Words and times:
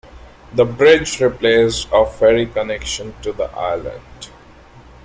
The 0.51 0.65
bridge 0.65 1.21
replaced 1.21 1.87
a 1.93 2.07
ferry 2.07 2.47
connection 2.47 3.13
to 3.21 3.31
the 3.33 3.53
island. 3.55 4.31